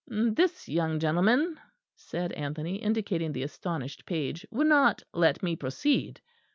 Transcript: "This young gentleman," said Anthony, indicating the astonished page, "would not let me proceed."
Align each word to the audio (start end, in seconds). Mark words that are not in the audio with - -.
"This 0.07 0.67
young 0.67 0.97
gentleman," 0.99 1.59
said 1.95 2.31
Anthony, 2.31 2.77
indicating 2.77 3.33
the 3.33 3.43
astonished 3.43 4.03
page, 4.07 4.47
"would 4.49 4.65
not 4.65 5.03
let 5.13 5.43
me 5.43 5.55
proceed." 5.55 6.19